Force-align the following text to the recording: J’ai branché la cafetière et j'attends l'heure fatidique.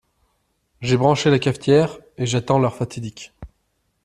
J’ai 0.81 0.97
branché 0.97 1.29
la 1.29 1.37
cafetière 1.37 1.99
et 2.17 2.25
j'attends 2.25 2.57
l'heure 2.57 2.73
fatidique. 2.75 3.35